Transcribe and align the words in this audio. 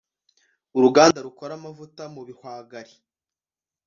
uruganda 0.77 1.19
rukora 1.25 1.51
amavuta 1.59 2.03
mu 2.13 2.21
bihwagari() 2.27 2.93